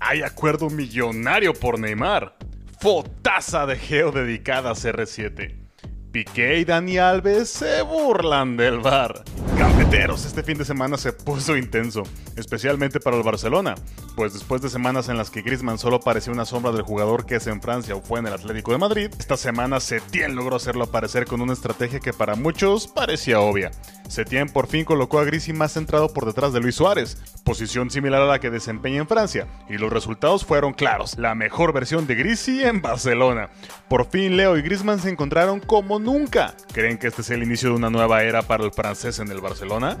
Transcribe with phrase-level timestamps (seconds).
[0.00, 2.36] Hay acuerdo millonario por Neymar.
[2.80, 5.68] Fotaza de geo dedicada a CR7.
[6.12, 9.24] Piqué y Dani Alves se burlan del bar.
[9.58, 12.04] Gambeteros, este fin de semana se puso intenso,
[12.36, 13.74] especialmente para el Barcelona,
[14.16, 17.36] pues después de semanas en las que Griezmann solo parecía una sombra del jugador que
[17.36, 20.84] es en Francia o fue en el Atlético de Madrid, esta semana Setien logró hacerlo
[20.84, 23.70] aparecer con una estrategia que para muchos parecía obvia.
[24.08, 28.22] Setien por fin colocó a Grisi más centrado por detrás de Luis Suárez, posición similar
[28.22, 32.14] a la que desempeña en Francia, y los resultados fueron claros, la mejor versión de
[32.14, 33.50] Grisi en Barcelona.
[33.88, 36.54] Por fin Leo y Griezmann se encontraron como nunca.
[36.72, 39.40] ¿Creen que este es el inicio de una nueva era para el francés en el
[39.40, 39.98] Barcelona?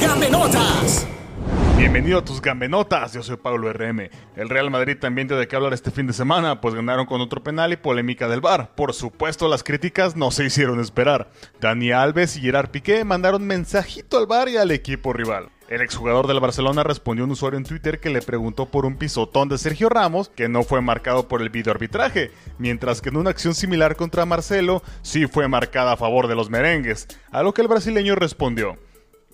[0.00, 1.06] ¡Gambenotas!
[1.78, 4.10] Bienvenido a tus gambenotas, yo soy Pablo RM.
[4.34, 7.20] El Real Madrid también dio de qué hablar este fin de semana, pues ganaron con
[7.20, 8.74] otro penal y polémica del VAR.
[8.74, 11.30] Por supuesto, las críticas no se hicieron esperar.
[11.60, 15.50] Dani Alves y Gerard Piqué mandaron mensajito al VAR y al equipo rival.
[15.68, 18.96] El exjugador del Barcelona respondió a un usuario en Twitter que le preguntó por un
[18.96, 23.30] pisotón de Sergio Ramos que no fue marcado por el videoarbitraje, mientras que en una
[23.30, 27.62] acción similar contra Marcelo sí fue marcada a favor de los merengues, a lo que
[27.62, 28.76] el brasileño respondió.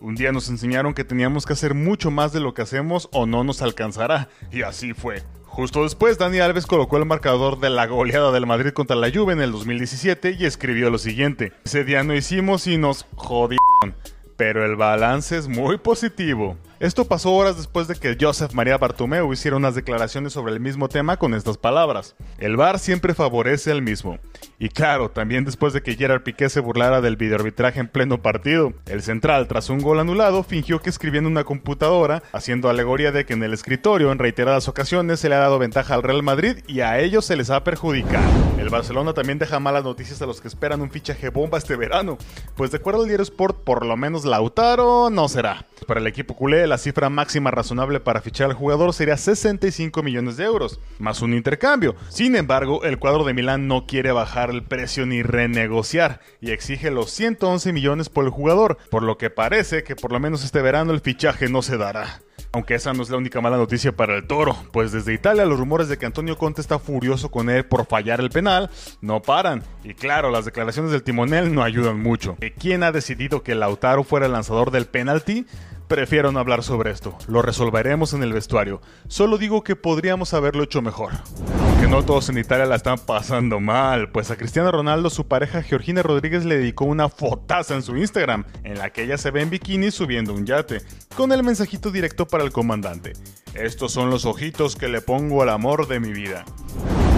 [0.04, 3.24] Un día nos enseñaron que teníamos que hacer mucho más de lo que hacemos o
[3.24, 5.22] no nos alcanzará, y así fue.
[5.46, 9.32] Justo después, Dani Alves colocó el marcador de la goleada del Madrid contra la Juve
[9.32, 13.94] en el 2017 y escribió lo siguiente: Ese día no hicimos y nos jodieron,
[14.36, 16.58] pero el balance es muy positivo.
[16.84, 20.90] Esto pasó horas después de que Joseph María Bartomeu hiciera unas declaraciones sobre el mismo
[20.90, 22.14] tema con estas palabras.
[22.36, 24.18] El VAR siempre favorece al mismo.
[24.58, 28.74] Y claro, también después de que Gerard Piqué se burlara del videoarbitraje en pleno partido,
[28.84, 33.24] el central, tras un gol anulado, fingió que escribía en una computadora, haciendo alegoría de
[33.24, 36.58] que en el escritorio en reiteradas ocasiones se le ha dado ventaja al Real Madrid
[36.66, 38.30] y a ellos se les ha perjudicado.
[38.58, 42.18] El Barcelona también deja malas noticias a los que esperan un fichaje bomba este verano,
[42.56, 45.64] pues de acuerdo al diario Sport, por lo menos Lautaro no será.
[45.84, 50.36] Para el equipo culé, la cifra máxima razonable para fichar al jugador sería 65 millones
[50.36, 51.94] de euros, más un intercambio.
[52.08, 56.90] Sin embargo, el cuadro de Milán no quiere bajar el precio ni renegociar y exige
[56.90, 60.62] los 111 millones por el jugador, por lo que parece que por lo menos este
[60.62, 62.20] verano el fichaje no se dará.
[62.54, 65.58] Aunque esa no es la única mala noticia para el toro, pues desde Italia los
[65.58, 68.70] rumores de que Antonio Conte está furioso con él por fallar el penal
[69.00, 69.64] no paran.
[69.82, 72.36] Y claro, las declaraciones del timonel no ayudan mucho.
[72.58, 75.46] ¿Quién ha decidido que Lautaro fuera el lanzador del penalti?
[75.88, 78.80] Prefiero no hablar sobre esto, lo resolveremos en el vestuario.
[79.06, 81.12] Solo digo que podríamos haberlo hecho mejor.
[81.60, 85.62] Aunque no todos en Italia la están pasando mal, pues a Cristiano Ronaldo su pareja
[85.62, 89.42] Georgina Rodríguez le dedicó una fotaza en su Instagram, en la que ella se ve
[89.42, 90.80] en bikini subiendo un yate,
[91.16, 93.12] con el mensajito directo para el comandante.
[93.52, 96.46] Estos son los ojitos que le pongo al amor de mi vida.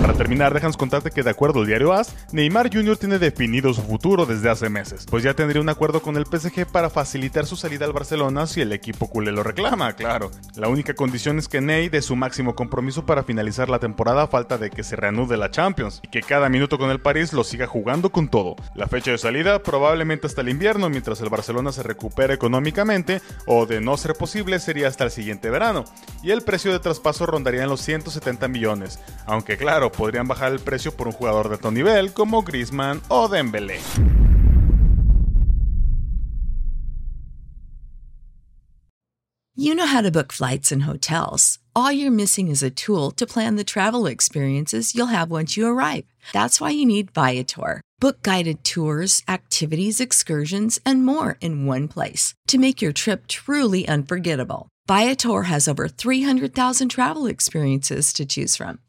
[0.06, 2.97] Para terminar, déjanos contarte que de acuerdo al diario AS, Neymar Jr.
[2.97, 6.65] tiene definido su futuro desde hace meses, pues ya tendría un acuerdo con el PSG
[6.65, 10.31] para facilitar su salida al Barcelona si el equipo culé lo reclama, claro.
[10.54, 14.27] La única condición es que Ney dé su máximo compromiso para finalizar la temporada a
[14.28, 17.42] falta de que se reanude la Champions y que cada minuto con el París lo
[17.42, 18.54] siga jugando con todo.
[18.77, 23.66] La fecha de salida probablemente hasta el invierno mientras el Barcelona se recupera económicamente o
[23.66, 25.83] de no ser posible sería hasta el siguiente verano
[26.22, 30.60] y el precio de traspaso rondaría en los 170 millones, aunque claro, podrían bajar el
[30.60, 33.81] precio por un jugador de alto nivel como Griezmann o Dembélé.
[39.59, 41.59] You know how to book flights and hotels.
[41.75, 45.66] All you're missing is a tool to plan the travel experiences you'll have once you
[45.66, 46.04] arrive.
[46.33, 47.81] That's why you need Viator.
[47.98, 53.89] Book guided tours, activities, excursions, and more in one place to make your trip truly
[53.89, 54.69] unforgettable.
[54.87, 58.78] Viator has over 300,000 travel experiences to choose from.